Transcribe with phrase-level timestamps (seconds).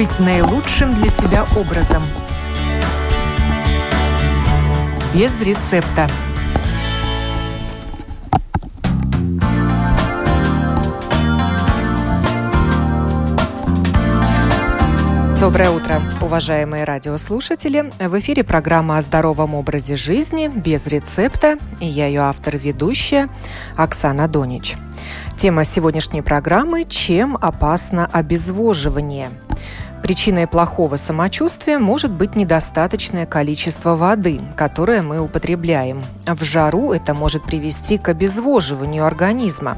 [0.00, 2.02] жить наилучшим для себя образом.
[5.12, 6.08] Без рецепта.
[15.38, 17.92] Доброе утро, уважаемые радиослушатели.
[17.98, 21.58] В эфире программа о здоровом образе жизни без рецепта.
[21.78, 23.28] И я ее автор-ведущая
[23.76, 24.76] Оксана Донич.
[25.36, 29.28] Тема сегодняшней программы– чем опасно обезвоживание?
[30.02, 36.02] Причиной плохого самочувствия может быть недостаточное количество воды, которое мы употребляем.
[36.26, 39.76] В жару это может привести к обезвоживанию организма.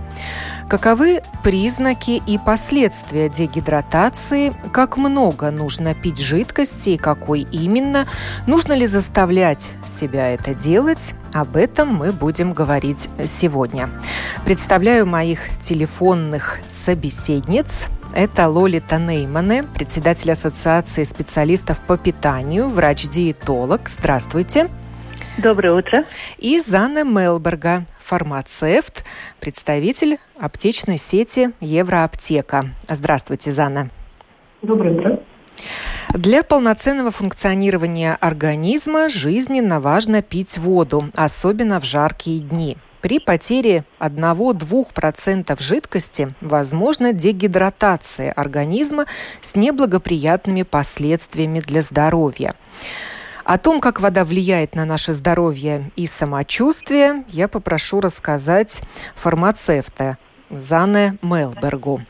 [0.69, 4.57] Каковы признаки и последствия дегидратации?
[4.73, 8.07] Как много нужно пить жидкости и какой именно?
[8.47, 11.15] Нужно ли заставлять себя это делать?
[11.34, 13.91] Об этом мы будем говорить сегодня.
[14.47, 17.89] Представляю моих телефонных собеседниц.
[18.14, 23.88] Это Лолита Неймане, председатель Ассоциации специалистов по питанию, врач-диетолог.
[23.88, 24.68] Здравствуйте.
[25.38, 26.05] Доброе утро.
[26.36, 29.05] И Зана Мелберга, фармацевт,
[29.40, 32.74] представитель аптечной сети Евроаптека.
[32.86, 33.88] Здравствуйте, Зана.
[34.60, 35.20] Доброе утро.
[36.10, 42.77] Для полноценного функционирования организма жизненно важно пить воду, особенно в жаркие дни.
[43.03, 49.06] При потере 1-2% жидкости возможна дегидратация организма
[49.41, 52.55] с неблагоприятными последствиями для здоровья.
[53.45, 58.83] О том, как вода влияет на наше здоровье и самочувствие, я попрошу рассказать
[59.17, 60.17] фармацевта
[60.53, 62.00] Зане Мелбергу.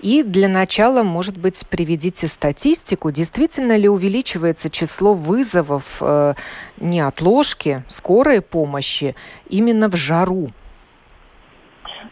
[0.00, 6.34] И для начала, может быть, приведите статистику, действительно ли увеличивается число вызовов э,
[6.80, 9.14] неотложки, скорой помощи
[9.48, 10.50] именно в жару?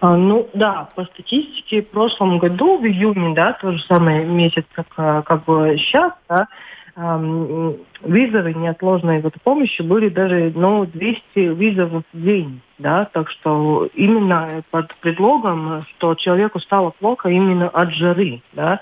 [0.01, 4.65] А, ну да, по статистике в прошлом году, в июне, да, то же самое месяц,
[4.73, 6.49] как, э, как бы сейчас, да,
[6.97, 12.61] вызовы неотложной вот помощи были даже ну, 200 вызовов в день.
[12.79, 13.05] Да?
[13.13, 18.41] Так что именно под предлогом, что человеку стало плохо именно от жары.
[18.55, 18.81] Да?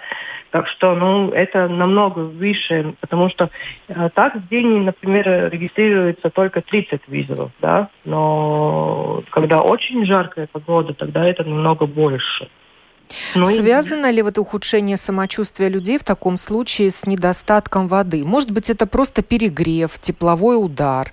[0.50, 3.50] Так что ну, это намного выше, потому что
[3.88, 7.88] э, так в день, например, регистрируется только 30 вызовов, да?
[8.04, 12.48] но когда очень жаркая погода, тогда это намного больше.
[13.34, 14.12] Ну, Связано и...
[14.12, 18.25] ли вот ухудшение самочувствия людей в таком случае с недостатком воды?
[18.25, 21.12] Может быть, это просто перегрев, тепловой удар?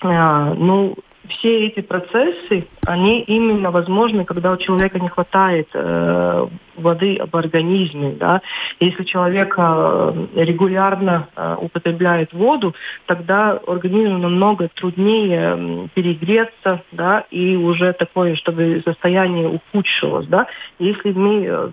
[0.00, 0.96] А, ну,
[1.28, 6.46] все эти процессы, они именно возможны, когда у человека не хватает э,
[6.76, 8.12] воды в организме.
[8.12, 8.40] Да?
[8.80, 12.74] Если человек э, регулярно э, употребляет воду,
[13.06, 20.26] тогда организму намного труднее перегреться, да, и уже такое, чтобы состояние ухудшилось.
[20.26, 20.46] Да?
[20.78, 21.68] Если мы э,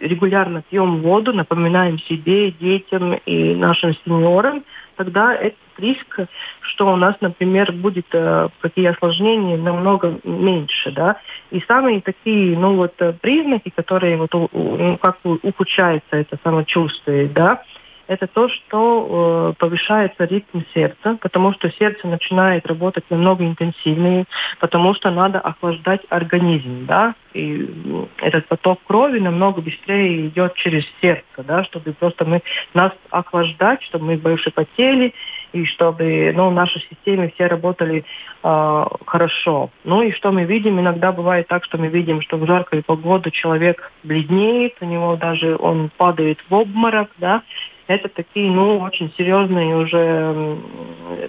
[0.00, 4.64] регулярно пьем воду, напоминаем себе, детям и нашим сеньорам,
[4.98, 6.20] тогда этот риск,
[6.60, 11.20] что у нас, например, будет э, какие осложнения намного меньше, да.
[11.50, 17.62] И самые такие, ну вот э, признаки, которые вот ну, как ухудшается это самочувствие, да,
[18.08, 24.24] это то, что э, повышается ритм сердца, потому что сердце начинает работать намного интенсивнее,
[24.58, 27.68] потому что надо охлаждать организм, да, и
[28.16, 32.42] этот поток крови намного быстрее идет через сердце, да, чтобы просто мы
[32.72, 35.12] нас охлаждать, чтобы мы больше потели,
[35.52, 38.04] и чтобы ну, в нашей системе все работали
[38.42, 39.70] э, хорошо.
[39.84, 43.30] Ну и что мы видим, иногда бывает так, что мы видим, что в жаркую погоду
[43.30, 47.42] человек бледнеет, у него даже он падает в обморок, да,
[47.88, 50.58] это такие, ну, очень серьезные уже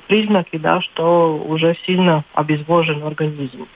[0.08, 3.68] признаки, да, что уже сильно обезвожен организм.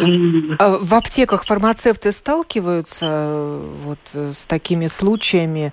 [0.00, 0.54] И...
[0.58, 5.72] А в аптеках фармацевты сталкиваются э, вот э, с такими случаями,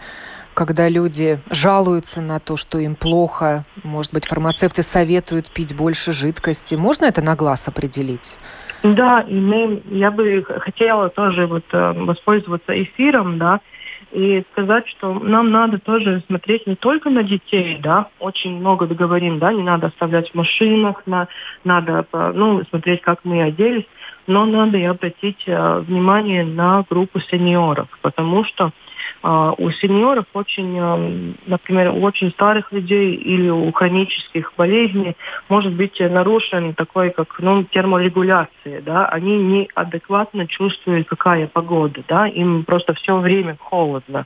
[0.53, 6.75] когда люди жалуются на то, что им плохо, может быть, фармацевты советуют пить больше жидкости.
[6.75, 8.37] Можно это на глаз определить?
[8.83, 13.59] Да, и мы, я бы хотела тоже вот э, воспользоваться эфиром, да,
[14.11, 19.39] и сказать, что нам надо тоже смотреть не только на детей, да, очень много договорим,
[19.39, 21.27] да, не надо оставлять в машинах, на,
[21.63, 23.85] надо, ну, смотреть, как мы оделись,
[24.27, 28.71] но надо и обратить э, внимание на группу сеньоров, потому что
[29.23, 30.97] а, у сеньоров очень, а,
[31.45, 35.15] например, у очень старых людей или у хронических болезней
[35.47, 42.63] может быть нарушен такой, как ну, терморегуляция, да, они неадекватно чувствуют, какая погода, да, им
[42.63, 44.25] просто все время холодно.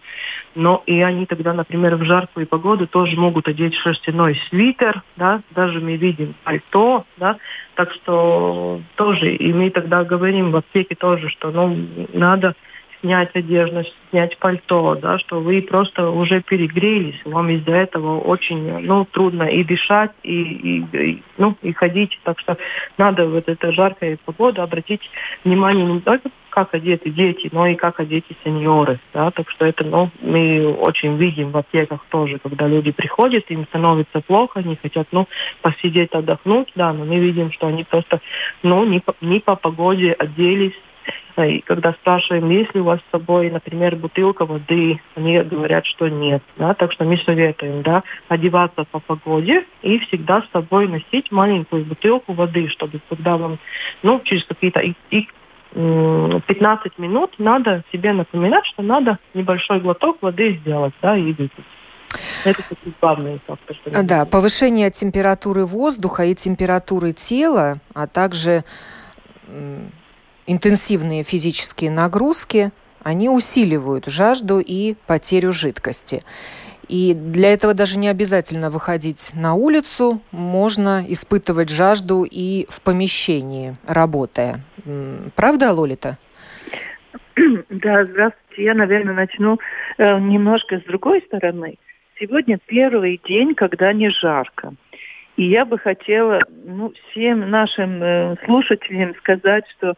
[0.56, 5.82] Но и они тогда, например, в жаркую погоду тоже могут одеть шерстяной свитер, да, даже
[5.82, 7.38] мы видим пальто, да,
[7.76, 11.78] так что тоже, и мы тогда говорим в аптеке тоже, что ну,
[12.14, 12.56] надо
[13.02, 19.06] снять одежду, снять пальто, да, что вы просто уже перегрелись, вам из-за этого очень ну,
[19.06, 22.20] трудно и дышать, и, и, и, ну, и ходить.
[22.24, 22.58] Так что
[22.98, 25.02] надо в эту жаркую погоду обратить
[25.44, 29.00] внимание не только как одеты дети, но и как одеты сеньоры.
[29.14, 29.30] Да?
[29.32, 34.22] Так что это ну, мы очень видим в аптеках тоже, когда люди приходят, им становится
[34.22, 35.28] плохо, они хотят ну,
[35.62, 38.22] посидеть, отдохнуть, да, но мы видим, что они просто
[38.64, 40.80] ну, не, по, не по погоде оделись,
[41.44, 46.08] и когда спрашиваем, есть ли у вас с собой, например, бутылка воды, они говорят, что
[46.08, 46.42] нет.
[46.58, 46.74] Да?
[46.74, 52.34] Так что мы советуем да, одеваться по погоде и всегда с собой носить маленькую бутылку
[52.34, 53.60] воды, чтобы когда вам
[54.02, 54.82] ну, через какие-то
[55.74, 61.66] 15 минут надо себе напоминать, что надо небольшой глоток воды сделать, да, и выпить.
[62.46, 62.62] Это
[63.02, 63.78] главные факторы.
[64.04, 68.64] Да, повышение температуры воздуха и температуры тела, а также
[70.48, 72.72] интенсивные физические нагрузки,
[73.04, 76.24] они усиливают жажду и потерю жидкости.
[76.88, 83.76] И для этого даже не обязательно выходить на улицу, можно испытывать жажду и в помещении,
[83.88, 84.62] работая.
[85.36, 86.18] Правда, Лолита?
[87.36, 88.64] Да, здравствуйте.
[88.64, 89.60] Я, наверное, начну
[89.98, 91.78] э, немножко с другой стороны.
[92.18, 94.74] Сегодня первый день, когда не жарко.
[95.36, 99.96] И я бы хотела ну, всем нашим э, слушателям сказать, что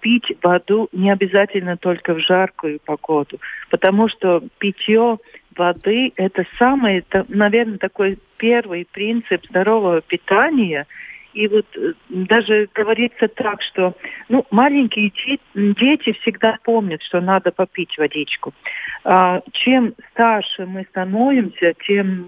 [0.00, 3.38] пить воду не обязательно только в жаркую погоду,
[3.70, 5.18] потому что питье
[5.56, 10.86] воды– это самый, наверное, такой первый принцип здорового питания.
[11.32, 13.94] И вот э, даже говорится так, что
[14.28, 15.10] ну, маленькие
[15.54, 18.52] дети всегда помнят, что надо попить водичку.
[19.04, 22.26] А, чем старше мы становимся, тем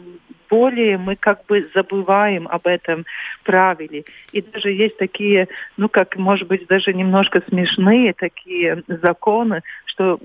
[0.48, 3.04] более мы как бы забываем об этом
[3.44, 4.04] правиле.
[4.32, 10.18] И даже есть такие, ну как, может быть, даже немножко смешные такие законы, что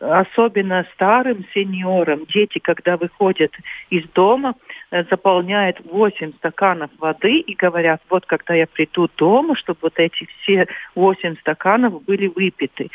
[0.00, 3.52] особенно старым сеньорам дети, когда выходят
[3.90, 4.54] из дома,
[4.90, 10.26] э, заполняют 8 стаканов воды и говорят, вот когда я приду дома, чтобы вот эти
[10.42, 12.90] все 8 стаканов были выпиты.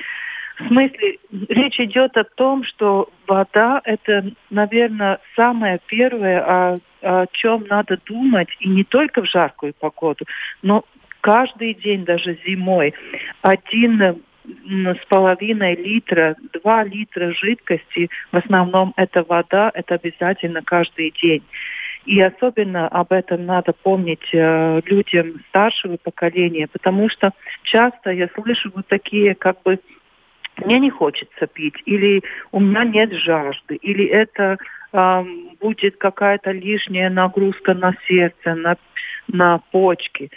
[0.57, 1.17] В смысле,
[1.49, 8.47] речь идет о том, что вода– это, наверное, самое первое, о, о чем надо думать,
[8.59, 10.25] и не только в жаркую погоду,
[10.61, 10.85] но
[11.21, 12.93] каждый день, даже зимой.
[13.41, 14.21] Один
[14.63, 21.43] с половиной литра, два литра жидкости, в основном это вода, это обязательно каждый день.
[22.05, 27.31] И особенно об этом надо помнить э, людям старшего поколения, потому что
[27.63, 29.79] часто я слышу вот такие как бы
[30.63, 32.21] мне не хочется пить, или
[32.51, 34.57] у меня нет жажды, или это
[34.93, 35.25] э,
[35.59, 38.77] будет какая-то лишняя нагрузка на сердце, на,
[39.27, 40.31] на почки.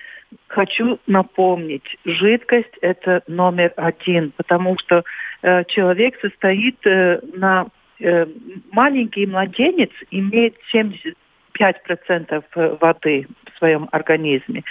[0.49, 5.05] Хочу напомнить, жидкость это номер один, потому что
[5.43, 7.69] э, человек состоит э, на
[8.01, 8.27] э,
[8.73, 11.17] маленький младенец имеет 70
[11.59, 14.63] 5% воды в своем организме.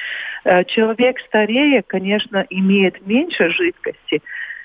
[0.46, 4.20] Э, человек старее, конечно, имеет меньше жидкости, э,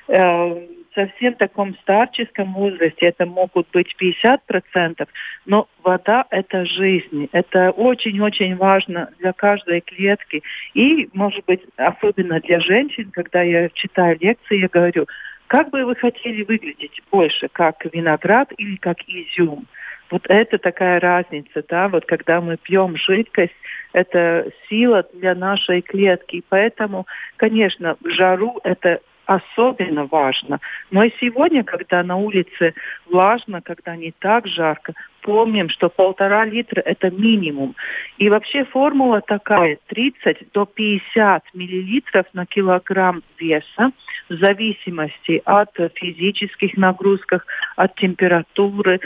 [0.07, 5.09] совсем таком старческом возрасте это могут быть 50%,
[5.47, 7.29] но вода– это жизнь.
[7.33, 10.43] Это очень-очень важно для каждой клетки.
[10.75, 15.07] И, может быть, особенно для женщин, когда я читаю лекции, я говорю,
[15.47, 19.67] как бы вы хотели выглядеть больше, как виноград или как изюм?
[20.11, 23.55] Вот это такая разница, да, вот когда мы пьем жидкость,
[23.95, 26.37] это сила для нашей клетки.
[26.37, 30.61] И поэтому, конечно, в жару это особенно важно.
[30.91, 32.75] Но и сегодня, когда на улице
[33.07, 37.75] влажно, когда не так жарко, помним, что полтора литра– это минимум.
[38.19, 43.93] И вообще формула такая– 30 до 50 миллилитров на килограмм веса
[44.29, 49.01] в зависимости от физических нагрузок, от температуры.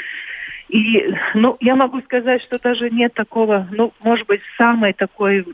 [0.68, 5.44] И, ну, я могу сказать, что даже нет такого, ну, может быть, самой такой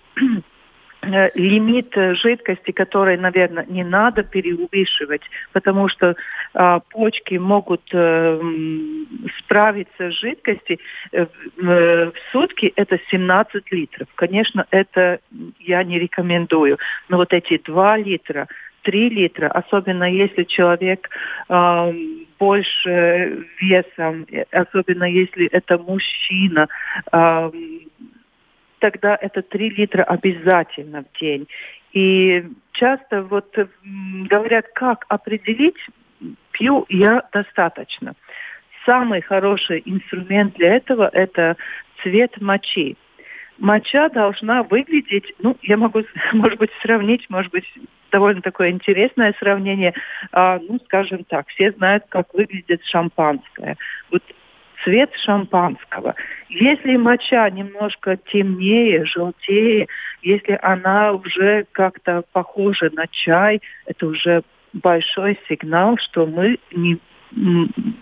[1.03, 6.15] лимит э, жидкости, который, наверное, не надо переувешивать, потому что
[6.55, 8.41] э, почки могут э,
[9.39, 10.79] справиться с жидкостью
[11.13, 14.09] э, э, в сутки это 17 литров.
[14.15, 15.19] Конечно, это
[15.59, 16.79] я не рекомендую.
[17.09, 18.47] Но вот эти 2 литра,
[18.83, 21.11] 3 литра, особенно если человек
[21.49, 21.93] э,
[22.39, 26.69] больше весом, особенно если это мужчина,
[27.13, 27.51] э,
[28.83, 31.47] тогда это 3 литра обязательно в день.
[31.93, 33.57] И часто вот
[34.29, 35.79] говорят, как определить,
[36.51, 38.15] пью я достаточно.
[38.85, 41.57] Самый хороший инструмент для этого– это
[42.03, 42.97] цвет мочи.
[43.59, 47.73] моча должна выглядеть, ну, я могу, может быть, сравнить, может быть,
[48.11, 49.95] довольно такое интересное сравнение.
[50.33, 53.77] А, ну, скажем так, все знают, как выглядит шампанское.
[54.11, 54.23] Вот
[54.83, 56.15] цвет шампанского.
[56.49, 59.89] Если моча немножко темнее, желтее,
[60.23, 66.99] если она уже как-то похожа на чай, это уже большой сигнал, что мы не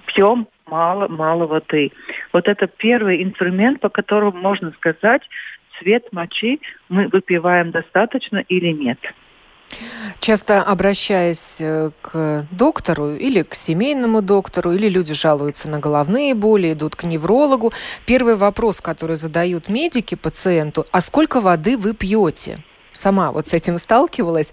[0.07, 1.93] пьем мало-мало воды.
[2.33, 5.23] Вот это первый инструмент, по которому можно сказать,
[5.79, 8.99] цвет мочи мы выпиваем достаточно или нет.
[10.21, 16.73] Часто обращаясь э, к доктору или к семейному доктору, или люди жалуются на головные боли,
[16.73, 17.73] идут к неврологу,
[18.07, 22.62] первый вопрос, который задают медики пациенту, а сколько воды вы пьете?
[23.00, 24.52] Сама вот с этим сталкивалась.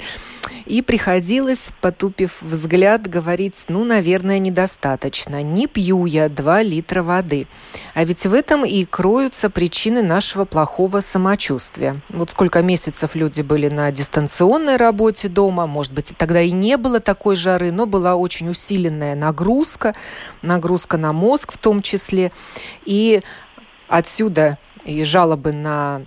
[0.65, 5.41] И приходилось, потупив взгляд, говорить, ну, наверное, недостаточно.
[5.41, 7.47] Не пью я 2 литра воды.
[7.93, 11.95] А ведь в этом и кроются причины нашего плохого самочувствия.
[12.09, 16.99] Вот сколько месяцев люди были на дистанционной работе дома, может быть, тогда и не было
[16.99, 19.95] такой жары, но была очень усиленная нагрузка,
[20.41, 22.31] нагрузка на мозг в том числе.
[22.85, 23.21] И
[23.87, 24.57] отсюда
[24.87, 26.01] и жалобы на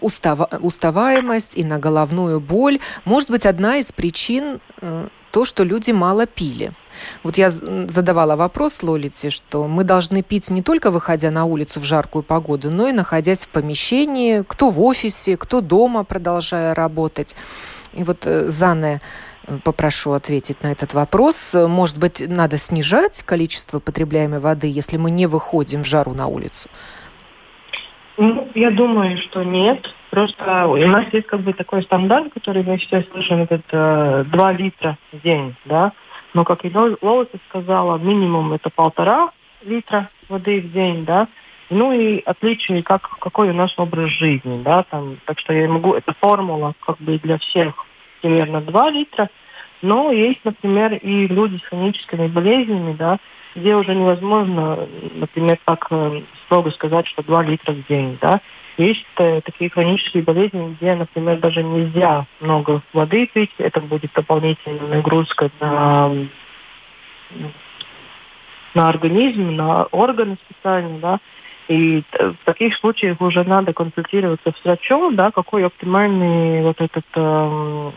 [0.00, 2.80] устава, уставаемость и на головную боль.
[3.04, 6.72] Может быть, одна из причин э, то, что люди мало пили.
[7.22, 11.84] Вот я задавала вопрос Лолите, что мы должны пить не только выходя на улицу в
[11.84, 17.36] жаркую погоду, но и находясь в помещении, кто в офисе, кто дома, продолжая работать.
[17.92, 19.00] И вот э, Занне
[19.46, 21.54] э, попрошу ответить на этот вопрос.
[21.54, 26.68] Может быть, надо снижать количество потребляемой воды, если мы не выходим в жару на улицу?
[28.18, 29.94] Ну, я думаю, что нет.
[30.10, 34.52] Просто у нас есть как бы такой стандарт, который мы сейчас слышим, этот э, 2
[34.52, 35.92] литра в день, да.
[36.34, 39.30] Но, как и Лолоса сказала, минимум это полтора
[39.64, 41.28] литра воды в день, да.
[41.70, 45.92] Ну и отличие, как, какой у нас образ жизни, да, там, так что я могу,
[45.92, 47.74] это формула как бы для всех
[48.20, 49.28] примерно 2 литра,
[49.80, 53.18] но есть, например, и люди с хроническими болезнями, да,
[53.54, 58.18] где уже невозможно, например, так э, строго сказать, что 2 литра в день.
[58.20, 58.40] Да?
[58.76, 64.96] Есть э, такие хронические болезни, где, например, даже нельзя много воды пить, это будет дополнительная
[64.96, 66.12] нагрузка на,
[68.74, 71.18] на организм, на органы специально, да,
[71.68, 77.90] и в таких случаях уже надо консультироваться с врачом, да, какой оптимальный вот этот э,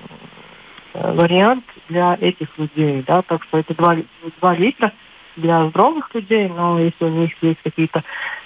[0.94, 3.98] вариант для этих людей, да, так что это 2,
[4.40, 4.92] 2 литра
[5.36, 8.04] для здоровых людей, но если у них есть какие-то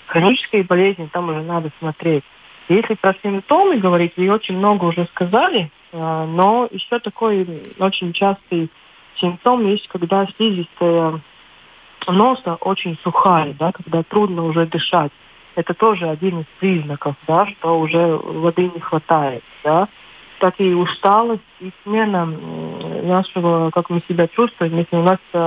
[0.08, 2.24] хронические болезни, там уже надо смотреть.
[2.68, 7.48] Если про симптомы говорить, вы очень много уже сказали, а, но еще такой
[7.80, 8.70] очень частый
[9.18, 11.22] симптом есть, когда слизистая
[12.08, 15.12] носа очень сухая, да, когда трудно уже дышать.
[15.56, 19.44] Это тоже один из признаков, да, что уже воды не хватает.
[19.64, 19.88] Да
[20.46, 22.28] так и усталость, и смена
[23.02, 25.40] нашего, как мы себя чувствуем, если у нас э,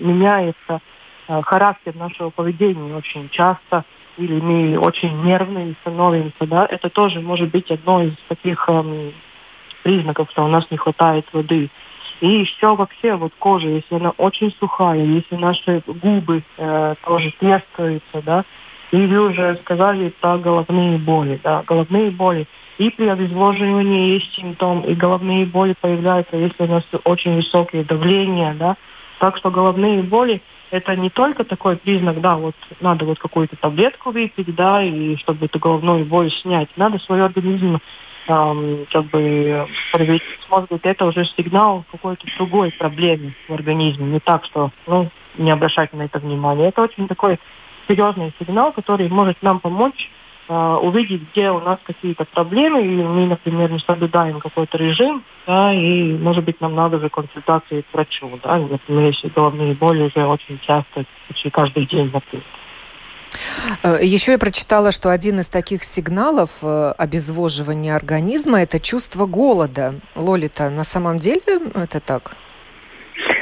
[0.00, 0.80] меняется
[1.28, 3.84] э, характер нашего поведения очень часто,
[4.16, 9.12] или мы очень нервные становимся, да, это тоже может быть одно из таких э,
[9.84, 11.70] признаков, что у нас не хватает воды.
[12.20, 18.22] И еще вообще вот кожа, если она очень сухая, если наши губы э, тоже трескаются,
[18.22, 18.44] да,
[18.90, 22.48] и вы уже сказали про головные боли, да, головные боли–
[22.78, 28.54] и при обезвоживании есть симптом, и головные боли появляются, если у нас очень высокие давления,
[28.54, 28.76] да.
[29.18, 34.10] Так что головные боли это не только такой признак, да, вот надо вот какую-то таблетку
[34.10, 36.68] выпить, да, и чтобы эту головную боль снять.
[36.76, 37.78] Надо свой организм
[38.26, 40.22] эм, как бы проверить.
[40.48, 44.06] Может быть, это уже сигнал какой-то другой проблемы в организме.
[44.06, 46.68] Не так, что, ну, не обращать на это внимание.
[46.68, 47.38] Это очень такой
[47.86, 50.10] серьезный сигнал, который может нам помочь
[50.78, 56.12] увидеть, где у нас какие-то проблемы, или мы, например, не соблюдаем какой-то режим, да, и,
[56.12, 60.58] может быть, нам надо же консультации к врачу, да, например, если головные боли уже очень
[60.60, 62.44] часто, почти каждый день, например.
[63.82, 69.94] Э, Еще я прочитала, что один из таких сигналов э, обезвоживания организма– это чувство голода.
[70.14, 71.42] Лолита, на самом деле
[71.74, 72.36] это так?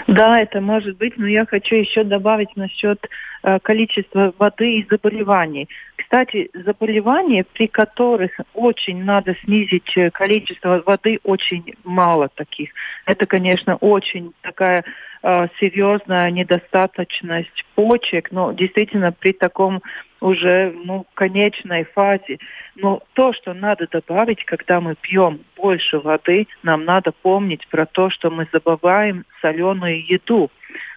[0.07, 2.99] Да, это может быть, но я хочу еще добавить насчет
[3.43, 5.69] э, количества воды и заболеваний.
[5.97, 12.71] Кстати, заболевания, при которых очень надо снизить э, количество воды, очень мало таких.
[13.07, 14.85] Это, конечно, очень такая
[15.23, 19.83] э, серьезная недостаточность почек, но действительно при таком
[20.21, 22.39] уже ну, конечной фазе.
[22.77, 28.11] Но то, что надо добавить, когда мы пьем больше воды, нам надо помнить про то,
[28.11, 30.51] что мы забываем соленую еду.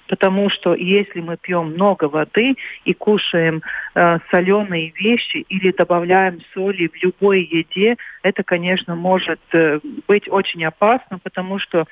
[0.07, 2.55] Потому что если мы пьем много воды
[2.86, 3.62] и кушаем
[3.95, 10.65] э, соленые вещи или добавляем соли в любой еде, это, конечно, может э, быть очень
[10.65, 11.86] опасно, потому что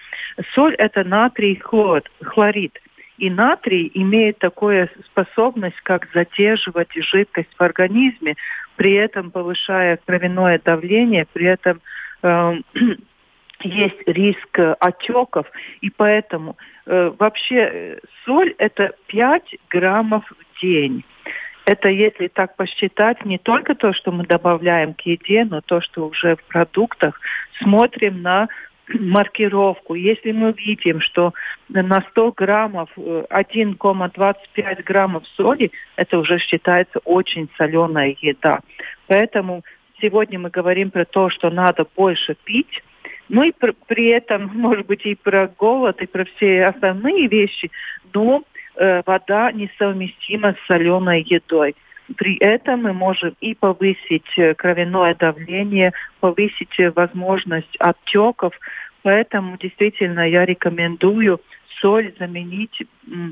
[0.54, 2.78] соль это натрий хлор, хлорид.
[3.18, 8.36] И натрий имеет такую способность, как задерживать жидкость в организме,
[8.76, 11.82] при этом повышая кровяное давление, при этом
[12.24, 12.54] э,
[13.64, 15.48] есть риск отеков,
[15.82, 21.04] и поэтому э, вообще э, соль это 5 граммов в день.
[21.66, 26.08] Это если так посчитать, не только то, что мы добавляем к еде, но то, что
[26.08, 27.20] уже в продуктах.
[27.62, 28.48] Смотрим на
[29.00, 29.96] маркировку.
[29.96, 31.34] Если мы видим, что
[31.70, 38.60] на 100 граммов 1,25 э, граммов соли, это уже считается очень соленая еда.
[39.08, 39.64] Поэтому
[40.02, 42.84] сегодня мы говорим про то, что надо больше пить,
[43.32, 47.72] ну и при, при этом, может быть, и про голод, и про все остальные вещи,
[48.14, 48.44] но
[48.76, 51.76] э, вода несовместима с соленой едой.
[52.18, 58.54] При этом мы можем и повысить э, кровяное давление, повысить э, возможность отеков.
[59.02, 61.40] Поэтому действительно я рекомендую
[61.80, 62.84] соль заменить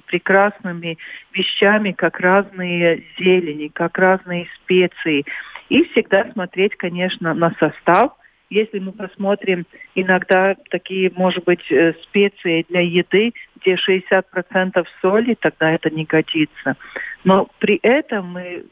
[0.07, 0.97] прекрасными
[1.33, 5.25] вещами, как разные зелени, как разные специи.
[5.67, 8.13] И всегда смотреть, конечно, на состав.
[8.49, 15.71] Если мы посмотрим иногда такие, может быть, э, специи для еды, где 60% соли, тогда
[15.71, 16.75] это не годится.
[17.23, 18.65] Но при этом мы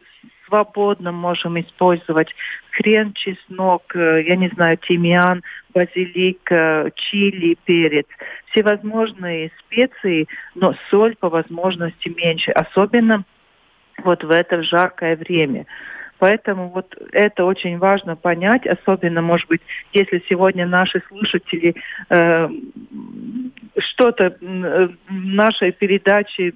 [0.48, 2.34] свободно можем использовать
[2.72, 5.44] хрен, чеснок, э, я не знаю, тимьян,
[5.76, 6.50] базилик,
[6.96, 8.08] чили, перец,
[8.52, 13.26] всевозможные специи, но соль по возможности меньше, особенно
[14.04, 15.68] вот в это жаркое время.
[16.20, 19.62] Поэтому вот это очень важно понять, особенно, может быть,
[19.94, 21.76] если сегодня наши слушатели
[22.10, 22.50] э,
[23.78, 26.54] что-то в нашей передаче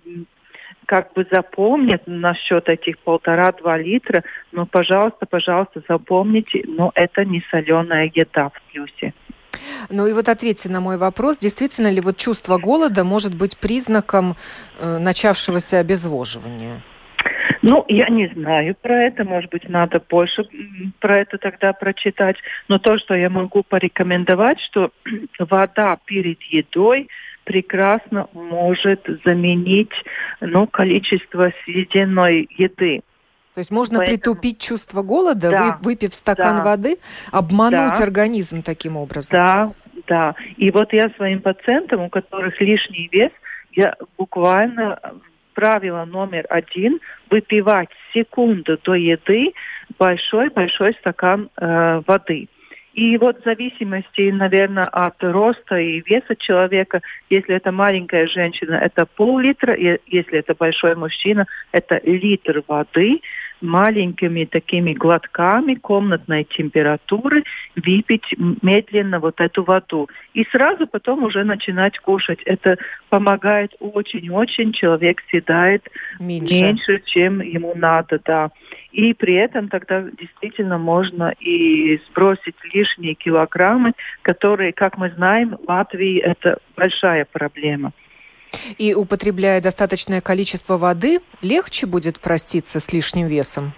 [0.86, 8.12] как бы запомнят насчет этих полтора-два литра, но, пожалуйста, пожалуйста, запомните, но это не соленая
[8.14, 9.14] еда в плюсе.
[9.90, 14.36] Ну и вот ответьте на мой вопрос, действительно ли вот чувство голода может быть признаком
[14.80, 16.82] э, начавшегося обезвоживания?
[17.62, 20.48] Ну, я не знаю про это, может быть, надо больше
[21.00, 22.38] про это тогда прочитать.
[22.68, 24.92] Но то, что я могу порекомендовать, что
[25.40, 27.08] вода перед едой
[27.44, 29.92] прекрасно может заменить
[30.40, 33.02] ну, количество съеденной еды.
[33.54, 34.18] То есть можно Поэтому...
[34.18, 36.98] притупить чувство голода, да, вы, выпив стакан да, воды,
[37.32, 39.38] обмануть да, организм таким образом.
[39.38, 39.74] Да,
[40.08, 40.36] да.
[40.58, 43.32] И вот я своим пациентам, у которых лишний вес,
[43.74, 45.00] я буквально
[45.62, 49.54] правило номер один выпивать секунду до еды
[50.00, 52.48] большой-большой стакан э, воды.
[52.94, 59.06] И вот в зависимости, наверное, от роста и веса человека, если это маленькая женщина, это
[59.06, 63.22] пол-литра, если это большой мужчина, это литр воды
[63.62, 67.44] маленькими такими глотками комнатной температуры
[67.76, 68.26] выпить
[68.62, 70.10] медленно вот эту воду.
[70.34, 72.42] И сразу потом уже начинать кушать.
[72.46, 72.78] Это
[73.10, 74.74] помогает очень-очень.
[74.74, 75.88] Человек съедает
[76.20, 76.54] меньше.
[76.54, 78.52] меньше, чем ему надо, да.
[78.92, 85.70] И при этом тогда действительно можно и сбросить лишние килограммы, которые, как мы знаем, в
[85.70, 87.94] Латвии это большая проблема.
[88.78, 93.74] И употребляя достаточное количество воды, легче будет проститься с лишним весом?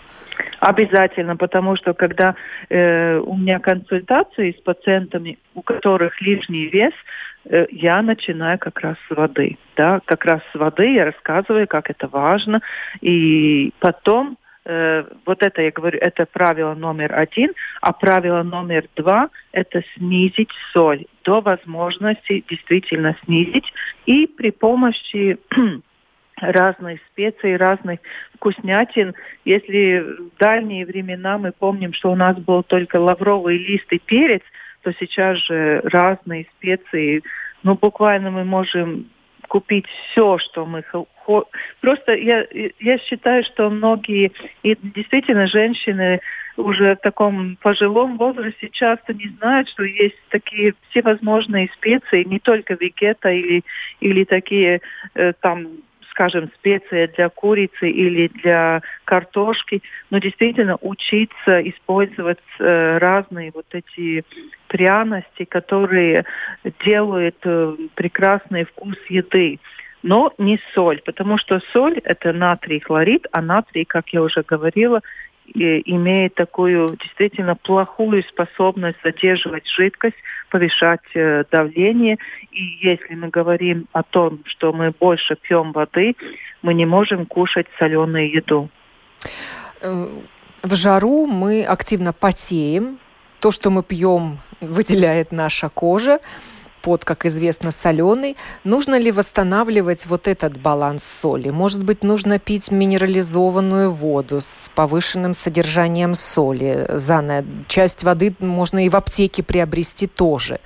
[0.60, 2.36] Обязательно, потому что когда
[2.70, 6.94] э, у меня консультации с пациентами, у которых лишний вес,
[7.46, 9.58] э, я начинаю как раз с воды.
[9.76, 10.00] Да?
[10.06, 12.62] Как раз с воды я рассказываю, как это важно.
[13.02, 19.30] И потом э, вот это я говорю, это правило номер один, а правило номер два–
[19.52, 23.72] это снизить соль до возможности действительно снизить
[24.06, 25.38] и при помощи
[26.38, 28.00] разных специй, разных
[28.36, 29.14] вкуснятин.
[29.46, 34.42] Если в дальние времена мы помним, что у нас был только лавровый лист и перец,
[34.82, 37.24] то сейчас же разные специи.
[37.64, 39.10] Ну, буквально мы можем
[39.54, 40.84] купить все, что мы
[41.80, 42.44] Просто я,
[42.80, 44.32] я считаю, что многие,
[44.64, 46.22] и действительно женщины
[46.58, 52.74] уже в таком пожилом возрасте часто не знают, что есть такие всевозможные специи, не только
[52.74, 53.62] вегета или,
[54.00, 54.82] или такие
[55.14, 55.68] э, там
[56.14, 64.24] скажем, специи для курицы или для картошки, но действительно учиться использовать э, разные вот эти
[64.68, 66.26] пряности, которые
[66.86, 69.60] делают э, прекрасный вкус еды.
[70.04, 75.02] Но не соль, потому что соль это натрий хлорид, а натрий, как я уже говорила,
[75.46, 80.16] имеет такую действительно плохую способность задерживать жидкость,
[80.50, 82.18] повышать э, давление.
[82.52, 86.16] И если мы говорим о том, что мы больше пьем воды,
[86.62, 88.70] мы не можем кушать соленую еду.
[89.82, 90.08] Э,
[90.62, 93.00] в жару мы активно потеем.
[93.40, 96.20] То, что мы пьем, выделяет наша кожа
[96.84, 98.38] пот, как известно, соленый.
[98.64, 101.50] Нужно ли восстанавливать вот этот баланс соли?
[101.50, 106.86] Может быть, нужно пить минерализованную воду с повышенным содержанием соли?
[106.90, 107.46] Заново.
[107.68, 110.60] Часть воды можно и в аптеке приобрести тоже.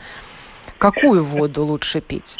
[0.80, 2.36] Какую воду лучше пить?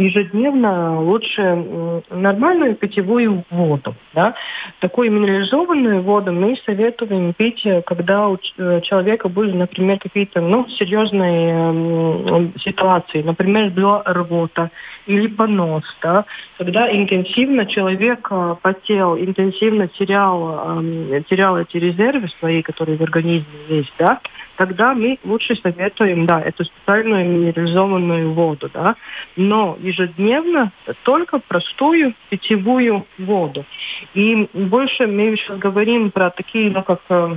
[0.00, 3.94] Ежедневно лучше нормальную питьевую воду.
[4.14, 4.34] Да?
[4.80, 12.50] Такую минерализованную воду мы советуем пить, когда у э, человека были, например, какие-то ну, серьезные
[12.64, 14.70] ситуации, например, была рвота
[15.06, 16.24] или понос, да?
[16.56, 20.80] когда интенсивно человек э, потел, интенсивно терял,
[21.28, 24.20] терял эти резервы свои, которые в организме есть, да?
[24.60, 28.94] Тогда мы лучше советуем, да, эту специальную минерализованную воду, да,
[29.34, 30.70] но ежедневно
[31.02, 33.64] только простую питьевую воду.
[34.12, 37.36] И больше мы сейчас говорим про такие, ну, как э,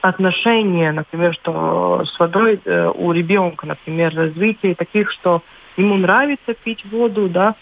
[0.00, 5.44] отношения, например, что с водой э, у ребенка, например, развитие таких, что
[5.76, 7.54] ему нравится пить воду, да,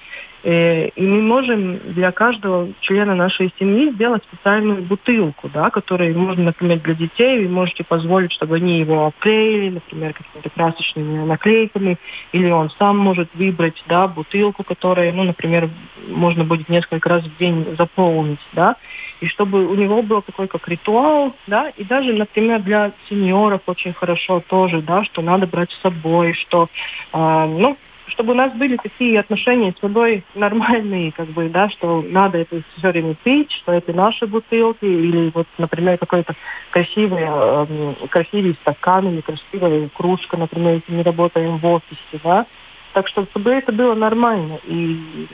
[0.44, 6.79] и мы можем для каждого члена нашей семьи сделать специальную бутылку, да, которую можно, например,
[6.81, 11.98] для детей, вы можете позволить, чтобы они его обклеили, например, какими-то красочными наклейками,
[12.33, 15.70] или он сам может выбрать да, бутылку, которая, ну, например,
[16.09, 18.77] можно будет несколько раз в день заполнить, да,
[19.20, 23.92] и чтобы у него был такой как ритуал, да, и даже, например, для сеньоров очень
[23.92, 26.68] хорошо тоже, да, что надо брать с собой, что,
[27.12, 27.77] э, ну,
[28.09, 32.62] чтобы у нас были такие отношения с водой нормальные, как бы, да, что надо это
[32.77, 36.35] все время пить, что это наши бутылки, или вот, например, какой-то
[36.71, 42.47] красивый, э, красивый стакан или красивая кружка, например, если мы работаем в офисе, да.
[42.94, 44.59] Так что, чтобы это было нормально.
[44.64, 45.29] И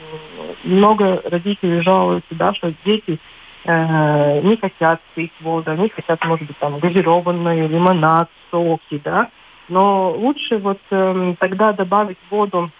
[0.63, 3.19] много родителей жалуются, да, что дети
[3.63, 9.29] э, не хотят пить воду, они хотят, может быть, там, газированную, лимонад, соки, да.
[9.69, 12.71] Но лучше вот э, тогда добавить воду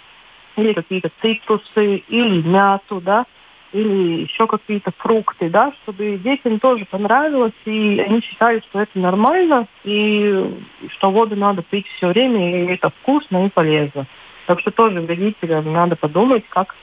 [0.56, 3.26] или какие-то цитрусы, или мяту, да,
[3.74, 9.68] или еще какие-то фрукты, да, чтобы детям тоже понравилось, и они считают, что это нормально,
[9.84, 14.06] и что воду надо пить все время, и это вкусно и полезно.
[14.46, 16.76] Так что тоже родителям надо подумать, как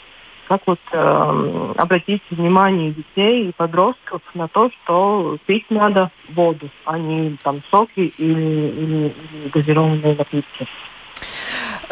[0.48, 6.98] как вот э, обратить внимание детей и подростков на то, что пить надо воду, а
[6.98, 10.66] не там соки или, или, или газированные напитки.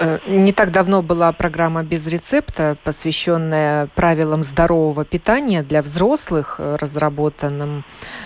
[0.03, 6.77] Э, не так давно была программа «Без рецепта», посвященная правилам здорового питания для взрослых, э,
[6.81, 7.85] разработанным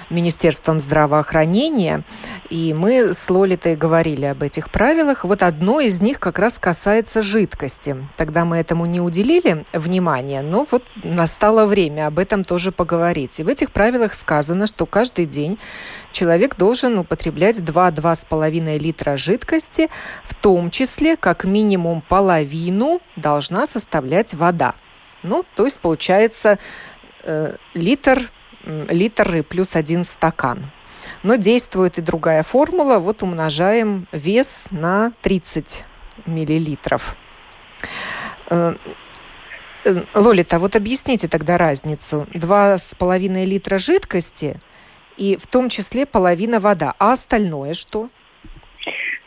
[0.08, 2.04] Министерством здравоохранения.
[2.48, 5.24] И мы с Лолитой говорили об этих правилах.
[5.24, 7.96] Вот одно из них как раз касается жидкости.
[8.16, 13.40] Тогда мы этому не уделили внимания, но вот настало время об этом тоже поговорить.
[13.40, 15.58] И в этих правилах сказано, что каждый день
[16.14, 19.90] человек должен употреблять 2-2,5 литра жидкости,
[20.22, 24.74] в том числе как минимум половину должна составлять вода.
[25.22, 26.59] Ну, то есть получается
[27.24, 28.31] э, литр,
[28.64, 30.64] литр и плюс один стакан.
[31.22, 32.98] Но действует и другая формула.
[32.98, 35.85] Вот умножаем вес на 30
[36.27, 37.16] миллилитров.
[38.50, 38.74] Э,
[39.85, 42.27] э, Лолита, вот объясните тогда разницу.
[42.33, 44.61] Два с половиной литра жидкости–
[45.16, 46.94] и в том числе половина вода.
[46.98, 48.09] А остальное что?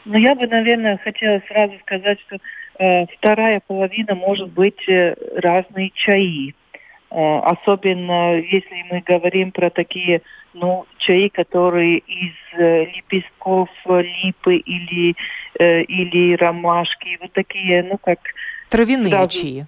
[0.06, 2.38] Ну, я бы, наверное, хотела сразу сказать, что
[2.80, 6.56] э, вторая половина может быть э, разные чаи.
[7.10, 10.21] Э, особенно если мы говорим про такие
[10.54, 15.15] ну, чаи, которые из э, лепестков липы или,
[15.60, 18.19] э, или ромашки, вот такие, ну, как...
[18.69, 19.65] Травяные сразу, чаи.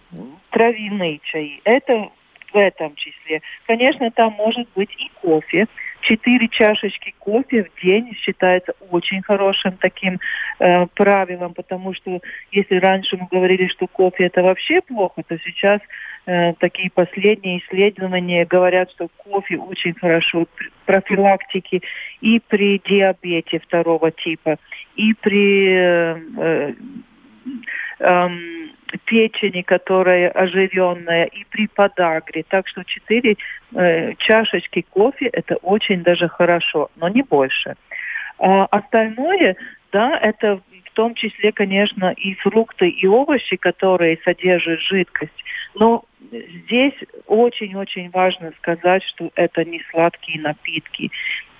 [0.51, 1.61] Травяные чаи.
[1.63, 2.09] Это
[2.51, 3.41] в этом числе.
[3.67, 5.67] Конечно, там может быть и кофе.
[6.01, 10.19] Четыре чашечки кофе в день считается очень хорошим таким
[10.59, 15.81] э, правилом, потому что если раньше мы говорили, что кофе это вообще плохо, то сейчас
[16.25, 21.81] э, такие последние исследования говорят, что кофе очень хорошо при профилактике
[22.21, 24.57] и при диабете второго типа,
[24.95, 26.73] и при э, э,
[27.99, 28.71] эм,
[29.05, 32.43] печени, которая ожиренная, и при подагре.
[32.47, 33.37] Так что 4
[33.75, 37.75] э, чашечки кофе– это очень даже хорошо, но не больше.
[38.39, 39.55] А остальное,
[39.91, 45.43] да, это в том числе, конечно, и фрукты, и овощи, которые содержат жидкость.
[45.75, 46.95] Но здесь
[47.27, 51.11] очень-очень важно сказать, что это не сладкие напитки.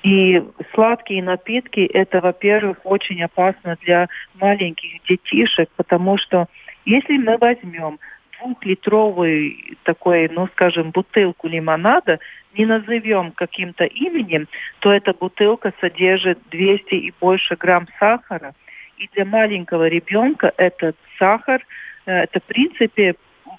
[0.03, 0.41] И
[0.73, 4.07] сладкие напитки это, во-первых, очень опасно для
[4.39, 6.47] маленьких детишек, потому что
[6.85, 7.99] если мы возьмем
[8.39, 12.19] двухлитровую такой, ну, скажем, бутылку лимонада,
[12.57, 14.47] не назовем каким-то именем,
[14.79, 18.53] то эта бутылка содержит 200 и больше грамм сахара.
[18.97, 21.61] И для маленького ребенка этот сахар,
[22.05, 23.15] э, это в принципе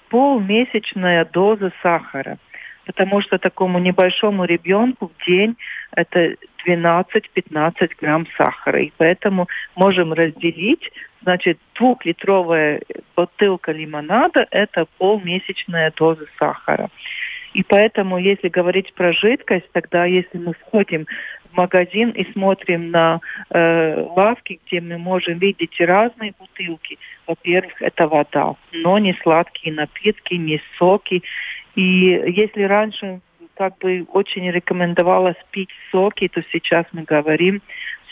[0.09, 2.37] полмесячная доза сахара.
[2.85, 5.55] Потому что такому небольшому ребенку в день
[5.91, 6.35] это
[6.67, 8.81] 12-15 грамм сахара.
[8.81, 10.91] И поэтому можем разделить,
[11.21, 12.81] значит, двухлитровая
[13.15, 16.89] бутылка лимонада– это полмесячная доза сахара.
[17.53, 21.05] И поэтому, если говорить про жидкость, тогда если мы входим
[21.51, 28.07] в магазин и смотрим на э, лавки, где мы можем видеть разные бутылки, во-первых, это
[28.07, 31.23] вода, но не сладкие напитки, не соки.
[31.75, 33.21] И если раньше
[33.55, 37.61] как бы очень рекомендовалось пить соки, то сейчас мы говорим,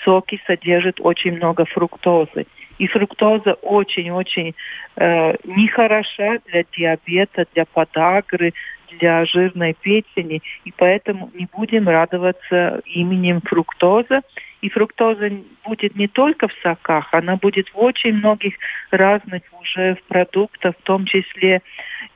[0.03, 2.45] соки содержат очень много фруктозы.
[2.77, 4.55] И фруктоза очень-очень
[4.95, 8.53] э, нехороша для диабета, для подагры,
[8.99, 14.21] для жирной печени, и поэтому не будем радоваться именем фруктоза.
[14.61, 15.31] И фруктоза
[15.63, 18.55] будет не только в соках, она будет в очень многих
[18.91, 21.61] разных уже в продуктах, в том числе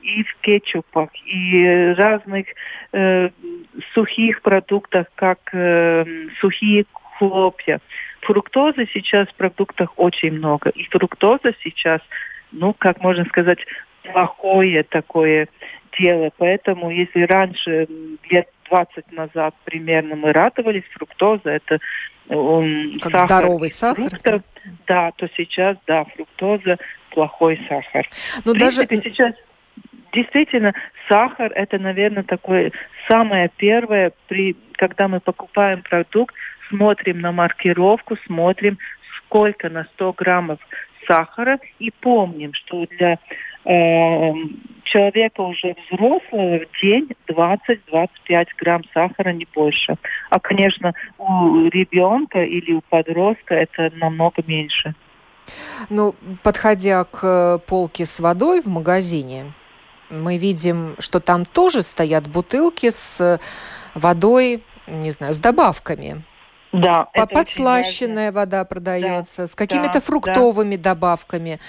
[0.02, 2.46] и в кетчупах, и разных
[2.92, 3.30] э,
[3.94, 6.04] сухих продуктах, как э,
[6.40, 6.84] сухие
[7.16, 7.80] хлопья.
[8.20, 10.70] Фруктозы сейчас в продуктах очень много.
[10.70, 12.00] И фруктоза сейчас,
[12.52, 13.58] ну, как можно сказать,
[14.02, 15.48] плохое такое
[15.98, 16.30] дело.
[16.36, 17.86] Поэтому если раньше,
[18.28, 21.78] лет 20 назад примерно, мы радовались, фруктоза это
[22.28, 24.08] он, как сахар здоровый сахар.
[24.08, 24.42] Фруктов,
[24.86, 26.78] да, то сейчас, да, фруктоза
[27.10, 28.08] плохой сахар.
[28.44, 29.10] Но ну, В принципе, даже...
[29.10, 29.34] сейчас
[30.12, 30.72] действительно
[31.08, 32.72] сахар это, наверное, такое
[33.08, 36.34] самое первое, при, когда мы покупаем продукт,
[36.68, 38.78] смотрим на маркировку, смотрим,
[39.18, 40.58] сколько на 100 граммов
[41.06, 43.18] сахара и помним, что для
[43.64, 44.32] э,
[44.84, 49.96] человека уже взрослого в день 20-25 грамм сахара, не больше.
[50.30, 54.94] А, конечно, у ребенка или у подростка это намного меньше.
[55.90, 59.52] Ну, подходя к полке с водой в магазине,
[60.10, 63.40] мы видим, что там тоже стоят бутылки с
[63.94, 66.22] водой, не знаю, с добавками.
[66.72, 70.90] Да, подслащенная вода продается, да, с какими-то да, фруктовыми да.
[70.94, 71.60] добавками.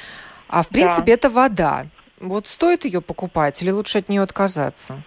[0.47, 1.13] А в принципе да.
[1.13, 1.85] это вода.
[2.19, 5.03] Вот стоит ее покупать или лучше от нее отказаться?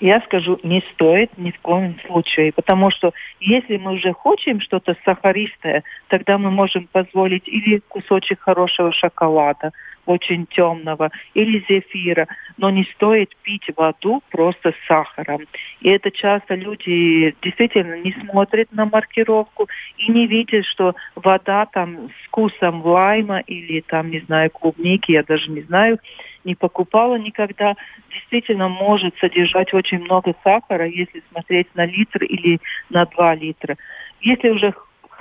[0.00, 4.94] Я скажу, не стоит ни в коем случае, потому что если мы уже хотим что-то
[5.04, 9.72] сахаристое, тогда мы можем позволить или кусочек хорошего шоколада,
[10.06, 15.42] очень темного, или зефира, но не стоит пить воду просто с сахаром.
[15.80, 22.08] И это часто люди действительно не смотрят на маркировку и не видят, что вода там
[22.08, 25.98] с вкусом лайма или там, не знаю, клубники, я даже не знаю,
[26.44, 27.74] не покупала никогда,
[28.10, 33.76] действительно может содержать очень много сахара, если смотреть на литр или на два литра.
[34.20, 34.72] Если уже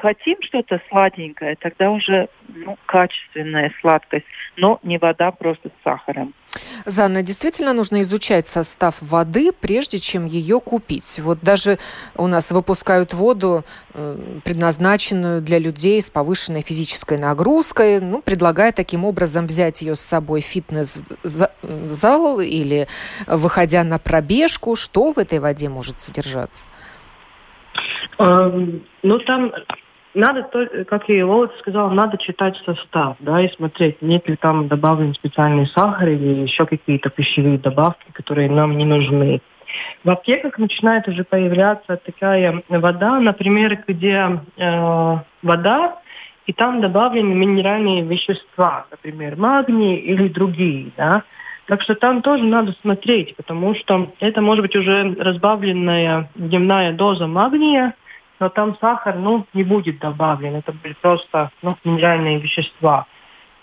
[0.05, 6.35] хотим что-то сладенькое, тогда уже ну, качественная сладкость, но не вода просто с сахаром.
[6.85, 11.19] Занна, действительно нужно изучать состав воды, прежде чем ее купить.
[11.23, 11.79] Вот даже
[12.15, 13.65] у нас выпускают воду,
[13.95, 20.01] э, предназначенную для людей с повышенной физической нагрузкой, ну, предлагая таким образом взять ее с
[20.01, 22.87] собой в фитнес-зал или
[23.25, 24.75] выходя на пробежку.
[24.75, 26.67] Что в этой воде может содержаться?
[28.19, 29.51] Эм, ну, там
[30.15, 30.43] надо,
[30.87, 35.67] как и Володь сказал, надо читать состав, да, и смотреть, нет ли там добавлен специальный
[35.67, 39.41] сахар или еще какие-то пищевые добавки, которые нам не нужны.
[40.03, 45.99] В аптеках начинает уже появляться такая вода, например, где э, вода,
[46.45, 51.23] и там добавлены минеральные вещества, например, магний или другие, да.
[51.67, 57.25] Так что там тоже надо смотреть, потому что это может быть уже разбавленная дневная доза
[57.25, 57.95] магния,
[58.39, 60.55] но там сахар, ну, не будет добавлен.
[60.55, 63.05] Это будет просто, ну, минеральные вещества.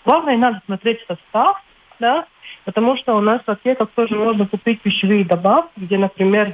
[0.05, 1.61] Главное, надо смотреть состав,
[1.99, 2.25] да,
[2.65, 6.49] потому что у нас в аптеках тоже можно купить пищевые добавки, где, например,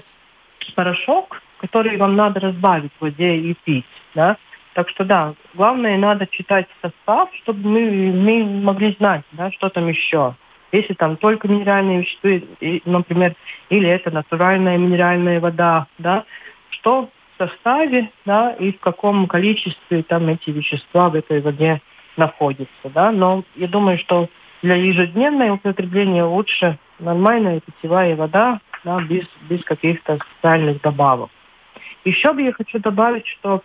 [0.76, 4.38] порошок, который вам надо разбавить в воде и пить, да.
[4.74, 9.88] Так что да, главное надо читать состав, чтобы мы, мы могли знать, да, что там
[9.88, 10.36] еще.
[10.72, 12.48] Если там только минеральные вещества,
[12.86, 13.34] например,
[13.70, 16.26] или это натуральная минеральная вода, да,
[16.70, 21.82] что составе, да, и в каком количестве там эти вещества в этой воде
[22.18, 24.28] находится, да, но я думаю, что
[24.62, 31.30] для ежедневного употребления лучше нормальная питьевая вода, да, без, без каких-то специальных добавок.
[32.04, 33.62] Еще бы я хочу добавить, что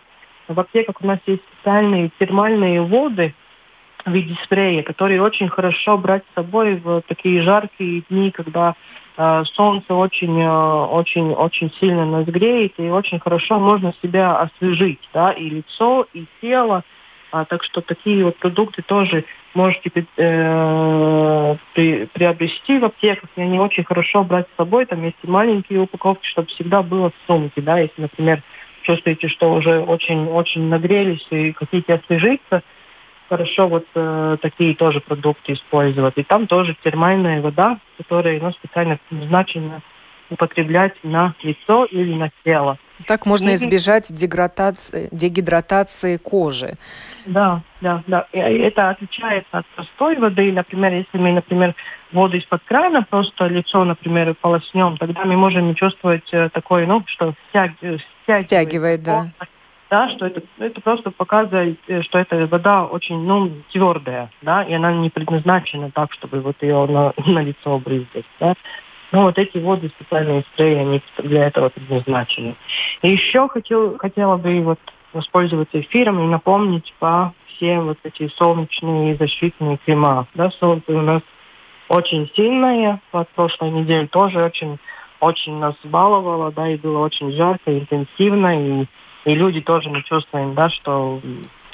[0.47, 3.33] в аптеках у нас есть специальные термальные воды
[4.11, 8.75] виде спрея, которые очень хорошо брать с собой в такие жаркие дни, когда
[9.17, 15.01] э, солнце очень, э, очень, очень сильно нас греет, и очень хорошо можно себя освежить,
[15.13, 16.83] да, и лицо, и тело.
[17.31, 23.59] А, так что такие вот продукты тоже можете э, при, приобрести в аптеках, и они
[23.59, 24.85] очень хорошо брать с собой.
[24.85, 28.41] Там есть и маленькие упаковки, чтобы всегда было в сумке, да, если, например,
[28.83, 32.63] чувствуете, что уже очень-очень нагрелись и хотите освежиться,
[33.29, 36.17] хорошо вот э, такие тоже продукты использовать.
[36.17, 39.81] И там тоже термальная вода, которая ну, специально предназначена
[40.29, 42.77] употреблять на лицо или на тело.
[43.07, 46.75] Так можно избежать деградации, дегидратации кожи.
[47.25, 48.27] Да, да, да.
[48.31, 50.51] И это отличается от простой воды.
[50.51, 51.73] Например, если мы, например,
[52.13, 57.33] воду из-под крана просто лицо, например, полоснем, тогда мы можем чувствовать э, такое, ну, что
[57.49, 58.01] стягивает.
[58.45, 59.27] Стягивает, да.
[59.89, 64.73] Да, что это, это просто показывает, э, что эта вода очень, ну, твердая, да, и
[64.73, 68.55] она не предназначена так, чтобы вот ее на, на лицо брызгать, да.
[69.11, 72.55] Ну, вот эти воды специальные спреи, они для этого предназначены.
[73.03, 74.79] И еще хотел, хотела бы вот
[75.13, 80.27] воспользоваться эфиром и напомнить по все вот эти солнечные защитные крема.
[80.33, 81.21] Да, солнце у нас
[81.87, 82.99] очень сильное.
[83.11, 84.77] Вот прошлой неделе тоже очень,
[85.19, 88.85] очень нас баловало, да, и было очень жарко, интенсивно, и,
[89.25, 91.19] и люди тоже мы чувствуем, да, что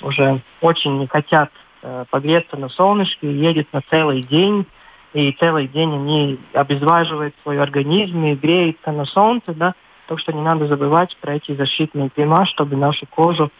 [0.01, 1.51] уже очень не хотят
[1.83, 4.65] э, погреться на солнышке, едет на целый день
[5.13, 9.75] и целый день они обезваживают свой организм и греются на солнце, да,
[10.07, 13.51] так что не надо забывать про эти защитные крема, чтобы нашу кожу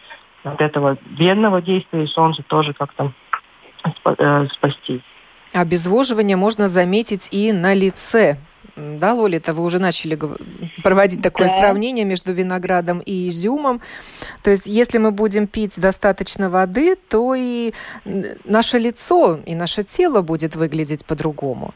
[0.42, 3.12] от этого бедного действия солнца тоже как-то
[4.04, 5.02] э, спасти.
[5.52, 8.38] Обезвоживание можно заметить и на лице
[8.76, 10.18] да, Лолита, вы уже начали
[10.82, 11.58] проводить такое да.
[11.58, 13.80] сравнение между виноградом и изюмом.
[14.42, 17.72] То есть, если мы будем пить достаточно воды, то и
[18.44, 21.74] наше лицо, и наше тело будет выглядеть по-другому.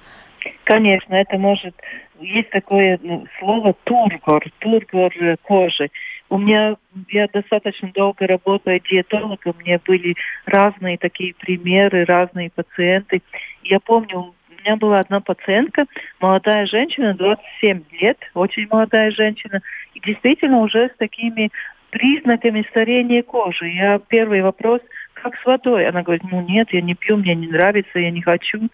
[0.65, 1.75] Конечно, это может...
[2.19, 5.91] Есть такое ну, слово тургор, тургор кожи.
[6.31, 6.77] У меня,
[7.11, 13.21] я достаточно долго работаю диетологом, у меня были разные такие примеры, разные пациенты.
[13.63, 14.35] Я помню,
[14.67, 15.87] меня была одна пациентка,
[16.21, 19.61] молодая женщина, 27 лет, очень молодая женщина,
[19.95, 21.51] и действительно уже с такими
[21.91, 23.69] признаками старения кожи.
[23.69, 24.81] Я первый вопрос,
[25.15, 25.87] как с водой?
[25.87, 28.69] Она говорит, ну нет, я не пью, мне не нравится, я не хочу.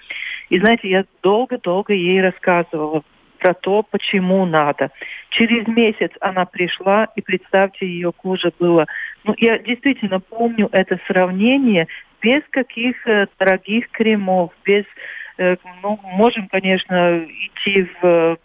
[0.48, 3.02] И знаете, я долго-долго ей рассказывала
[3.38, 4.90] про то, почему надо.
[5.30, 8.86] Через месяц она пришла, и представьте, ее кожа была...
[9.24, 11.86] Ну, я действительно помню это сравнение
[12.22, 14.84] без каких э, дорогих кремов, без
[15.38, 18.38] ну, можем, конечно, идти в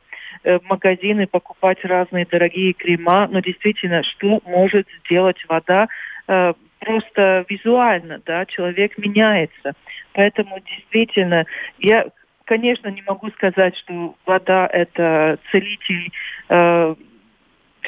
[0.44, 5.88] э, магазины, покупать разные дорогие крема, но действительно, что может сделать вода
[6.28, 9.74] э, просто визуально, да, человек меняется.
[10.14, 11.46] Поэтому действительно,
[11.80, 12.06] я,
[12.46, 16.12] конечно, не могу сказать, что вода это целитель
[16.50, 16.96] э,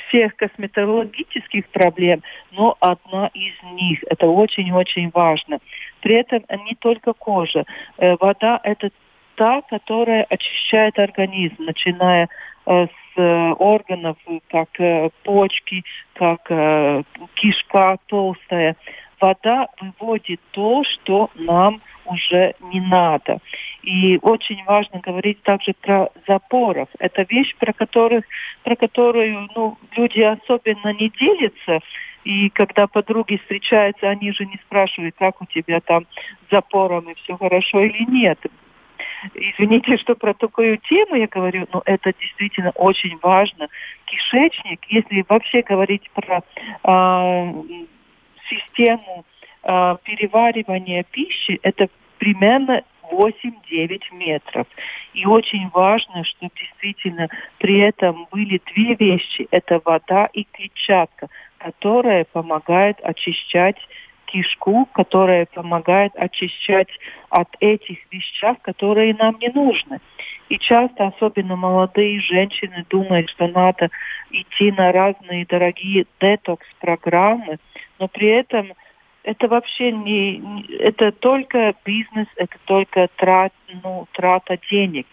[0.08, 4.00] всех косметологических проблем, но одна из них.
[4.10, 5.60] Это очень-очень важно.
[6.02, 7.66] При этом не только кожа.
[7.98, 8.90] Э, вода– это
[9.36, 12.28] та, которая очищает организм, начиная
[12.66, 14.18] э, с э, органов,
[14.50, 14.70] как
[15.24, 15.84] почки,
[16.14, 16.52] как
[17.36, 18.76] кишка толстая.
[19.20, 23.40] Вода выводит то, что нам уже не надо.
[23.84, 26.90] И очень важно говорить также про запоров.
[27.00, 28.24] Это вещь, про, которых,
[28.64, 31.80] про которую ну, люди особенно не делятся.
[32.30, 36.06] И когда подруги встречаются, они же не спрашивают, как у тебя там
[36.46, 38.38] с запором и все хорошо или нет.
[39.34, 43.68] Извините, что про такую тему я говорю, но это действительно очень важно.
[44.06, 46.44] Кишечник, если вообще говорить про
[46.84, 47.54] э,
[48.48, 49.26] систему
[49.64, 51.90] э, переваривания пищи, это
[52.20, 54.68] примерно 8-9 метров.
[55.16, 59.48] И очень важно, чтобы действительно при этом были две вещи.
[59.50, 61.28] Это вода и клетчатка,
[61.60, 63.78] которая помогает очищать
[64.26, 66.90] кишку, которая помогает очищать
[67.30, 70.00] от этих веществ, которые нам не нужны.
[70.50, 73.90] И часто, особенно молодые женщины, думают, что надо
[74.32, 77.58] идти на разные дорогие детокс-программы,
[77.98, 78.74] но при этом
[79.24, 80.42] это вообще не,
[80.80, 83.54] это только бизнес, это только трат,
[83.84, 85.08] ну, трата денег.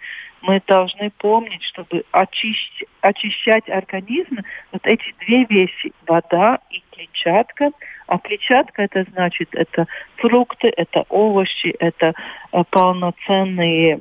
[0.47, 4.39] Мы должны помнить, чтобы очищать, очищать организм,
[4.71, 7.71] вот эти две вещи, вода и клетчатка,
[8.07, 9.87] А клетчатка это значит, это
[10.17, 12.15] фрукты, это овощи, это
[12.53, 14.01] э, полноценные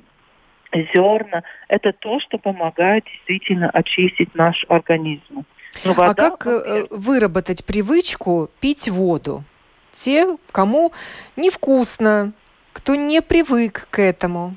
[0.72, 1.41] зерна.
[1.68, 5.46] Это то, что помогает действительно очистить наш организм.
[5.84, 9.43] Ну, а вода, а как например, выработать привычку пить воду?
[9.91, 10.91] Те, кому
[11.36, 12.34] невкусно,
[12.72, 14.56] кто не привык к этому.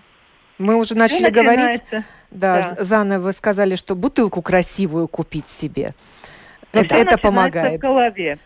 [0.59, 5.93] Мы уже начали говорить, да, да, заново вы сказали, что бутылку красивую купить себе.
[6.73, 7.79] Это, это помогает.
[7.79, 8.39] в голове.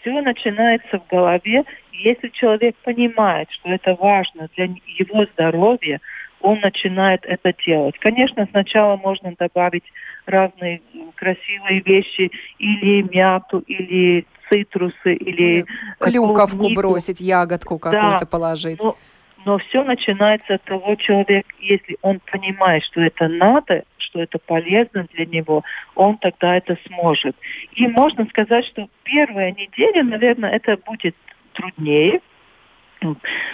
[0.00, 1.64] Все начинается в голове.
[1.92, 4.68] Если человек понимает, что это важно для
[4.98, 6.00] его здоровья,
[6.40, 7.98] он начинает это делать.
[7.98, 9.84] Конечно, сначала можно добавить
[10.26, 10.80] разные
[11.14, 15.66] красивые вещи, или мяту, или цитрусы, или
[15.98, 16.80] клюковку клубнику.
[16.80, 18.82] бросить, ягодку какую-то да, положить.
[18.82, 18.96] Но
[19.44, 25.06] но все начинается от того человека, если он понимает, что это надо, что это полезно
[25.14, 25.64] для него,
[25.94, 27.36] он тогда это сможет.
[27.72, 31.14] И можно сказать, что первая неделя, наверное, это будет
[31.54, 32.20] труднее,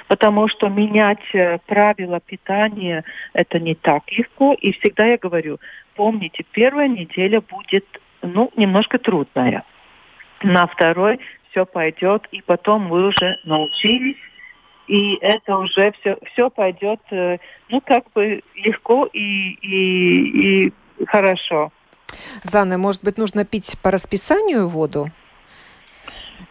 [0.09, 4.55] потому что менять э, правила питания это не так легко.
[4.55, 5.59] И всегда я говорю,
[5.95, 7.87] помните, первая неделя будет
[8.23, 9.65] ну, немножко трудная.
[10.43, 11.21] На второй
[11.51, 14.17] все пойдет, и потом вы уже научились
[14.87, 20.73] и это уже все, все пойдет, э, ну, как бы легко и, и, и
[21.07, 21.73] хорошо.
[22.43, 25.09] Зана, может быть, нужно пить по расписанию воду?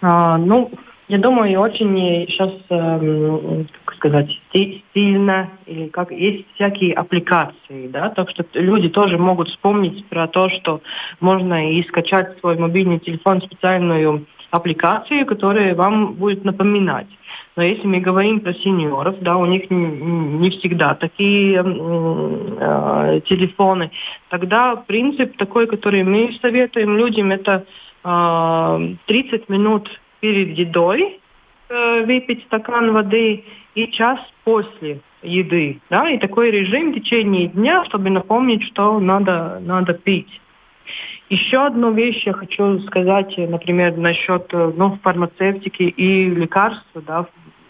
[0.01, 0.71] А, ну,
[1.07, 1.95] я думаю, очень
[2.27, 9.17] сейчас, э, как сказать, стильно, или как есть всякие аппликации, да, так что люди тоже
[9.17, 10.81] могут вспомнить про то, что
[11.19, 17.07] можно и скачать в свой мобильный телефон специальную аппликацию, которая вам будет напоминать.
[17.55, 23.91] Но если мы говорим про сеньоров, да, у них не, не всегда такие э, телефоны,
[24.29, 27.65] тогда принцип такой, который мы советуем людям, это
[28.03, 29.89] э, 30 минут
[30.19, 31.19] перед едой
[31.69, 33.43] э, выпить стакан воды
[33.73, 35.79] и час после еды.
[35.89, 40.41] Да, и такой режим в течение дня, чтобы напомнить, что надо, надо пить.
[41.29, 47.25] Еще одну вещь я хочу сказать, например, насчет ну, фармацевтики и лекарств, да,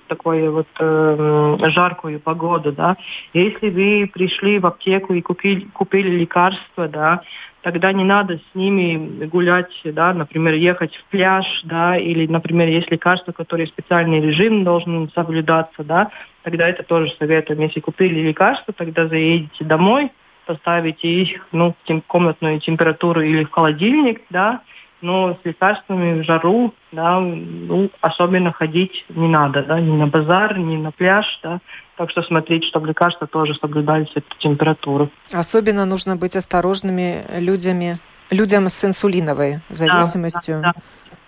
[0.08, 2.98] такую вот э, жаркую погоду, да.
[3.34, 7.22] Если вы пришли в аптеку и купили, купили лекарства, да,
[7.62, 12.92] тогда не надо с ними гулять, да, например, ехать в пляж, да, или, например, есть
[12.92, 16.12] лекарства, которые специальный режим должен соблюдаться, да,
[16.44, 17.62] тогда это тоже советуем.
[17.62, 20.12] Если купили лекарства, тогда заедете домой,
[20.46, 24.62] поставите их, ну, в комнатную температуру или в холодильник, да,
[25.02, 30.58] но с лекарствами в жару, да, ну, особенно ходить не надо, да, ни на базар,
[30.58, 31.60] ни на пляж, да,
[31.98, 35.12] так что смотреть, чтобы лекарства тоже соблюдали эту температуру.
[35.32, 37.96] Особенно нужно быть осторожными людьми,
[38.32, 40.62] людям с инсулиновой зависимостью.
[40.62, 40.74] Да,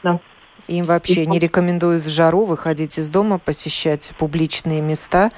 [0.04, 0.20] да, да.
[0.68, 5.32] Им вообще не рекомендуют в жару выходить из дома, посещать публичные места.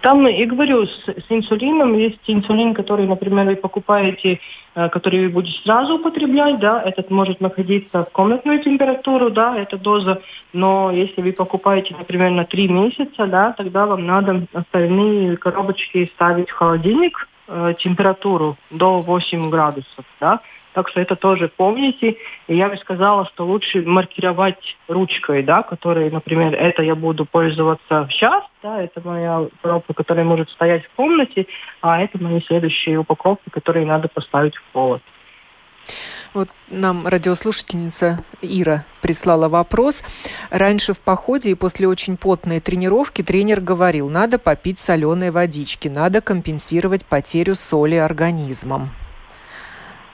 [0.00, 4.40] Там, я говорю, с, с инсулином есть инсулин, который, например, вы покупаете,
[4.74, 9.78] э, который вы будете сразу употреблять, да, этот может находиться в комнатную температуру, да, эта
[9.78, 10.20] доза,
[10.52, 16.50] но если вы покупаете, например, на три месяца, да, тогда вам надо остальные коробочки ставить
[16.50, 20.40] в холодильник, э, температуру до 8 градусов, да,
[20.72, 22.16] так что это тоже помните.
[22.48, 28.08] И я бы сказала, что лучше маркировать ручкой, да, которой, например, это я буду пользоваться
[28.10, 31.46] сейчас, да, это моя коробка, которая может стоять в комнате,
[31.80, 35.02] а это мои следующие упаковки, которые надо поставить в холод.
[36.34, 40.02] Вот нам радиослушательница Ира прислала вопрос.
[40.50, 46.22] Раньше в походе и после очень потной тренировки тренер говорил, надо попить соленой водички, надо
[46.22, 48.90] компенсировать потерю соли организмом.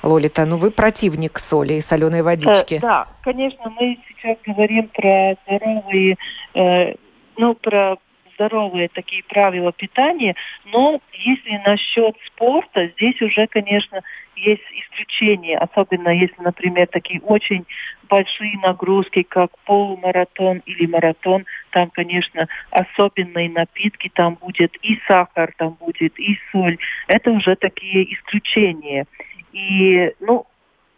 [0.02, 2.74] Лолита, ну вы противник соли и соленой водички.
[2.74, 6.16] Э, да, конечно, мы сейчас говорим про здоровые,
[6.54, 6.94] э,
[7.36, 7.96] ну, про
[8.34, 10.36] здоровые такие правила питания,
[10.66, 14.00] но если насчет спорта, здесь уже, конечно,
[14.36, 17.66] есть исключения, особенно если, например, такие очень
[18.08, 25.76] большие нагрузки, как полумаратон или маратон, там, конечно, особенные напитки, там будет и сахар, там
[25.80, 26.78] будет и соль.
[27.08, 29.06] Это уже такие исключения.
[29.52, 30.46] И, ну,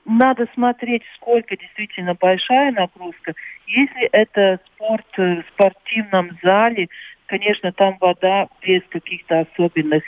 [0.05, 3.35] надо смотреть, сколько действительно большая нагрузка.
[3.67, 6.89] Если это спорт в спортивном зале,
[7.27, 10.03] конечно, там вода без каких-то особенных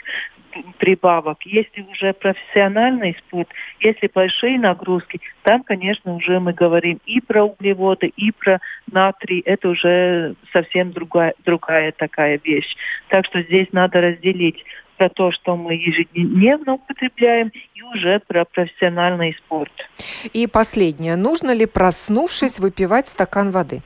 [0.77, 1.43] прибавок.
[1.45, 8.07] Если уже профессиональный спорт, если большие нагрузки, там, конечно, уже мы говорим и про углеводы,
[8.15, 8.59] и про
[8.91, 9.39] натрий.
[9.39, 12.75] Это уже совсем другая, другая такая вещь.
[13.07, 14.63] Так что здесь надо разделить
[14.97, 19.71] про то, что мы ежедневно употребляем, и уже про профессиональный спорт.
[20.33, 21.15] И последнее.
[21.15, 23.81] Нужно ли, проснувшись, выпивать стакан воды?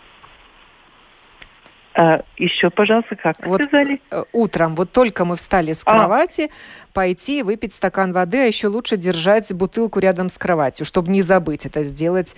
[1.99, 3.99] А, еще, пожалуйста, как вот сказали?
[4.11, 5.97] Э, утром, вот только мы встали с а.
[5.97, 6.93] кровати, а.
[6.93, 11.65] пойти выпить стакан воды, а еще лучше держать бутылку рядом с кроватью, чтобы не забыть
[11.65, 12.35] это сделать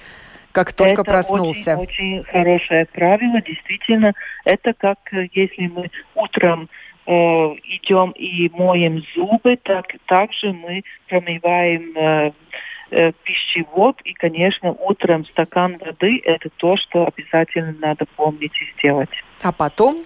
[0.52, 1.72] как только это проснулся.
[1.72, 4.14] Это очень, очень хорошее правило, действительно.
[4.46, 6.70] Это как э, если мы утром
[7.12, 12.32] идем и моем зубы, так также мы промываем э,
[12.92, 19.10] э, пищевод и, конечно, утром стакан воды– это то, что обязательно надо помнить и сделать.
[19.42, 19.98] А потом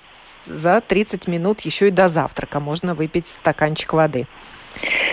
[0.45, 4.25] за 30 минут еще и до завтрака можно выпить стаканчик воды.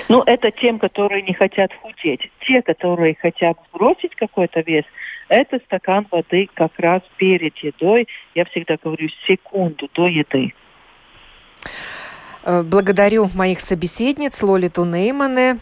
[0.09, 2.30] Ну, это тем, которые не хотят худеть.
[2.47, 4.84] Те, которые хотят сбросить какой-то вес,
[5.28, 8.09] это стакан воды как раз перед едой.
[8.34, 10.53] Я всегда говорю секунду до еды.
[12.42, 15.58] Э, благодарю моих собеседниц Лолиту Неймане,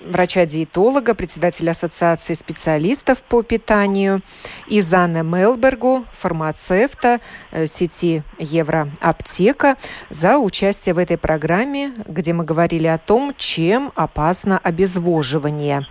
[0.00, 4.22] врача-диетолога, председателя Ассоциации специалистов по питанию,
[4.66, 7.20] и Занне Мелбергу, фармацевта
[7.50, 9.76] э, сети Евроаптека,
[10.08, 15.82] за участие в этой программе, где мы говорили о том, чем опасно обезвоживание.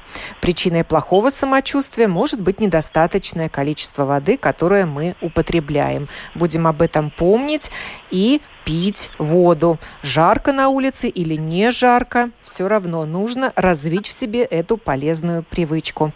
[0.41, 6.07] Причиной плохого самочувствия может быть недостаточное количество воды, которое мы употребляем.
[6.33, 7.69] Будем об этом помнить
[8.09, 9.79] и пить воду.
[10.01, 16.11] Жарко на улице или не жарко, все равно нужно развить в себе эту полезную привычку.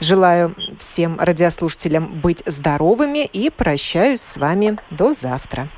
[0.00, 5.68] Желаю всем радиослушателям быть здоровыми и прощаюсь с вами до завтра.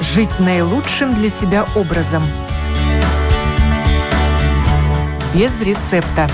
[0.00, 2.22] Жить наилучшим для себя образом.
[5.34, 6.28] Без рецепта.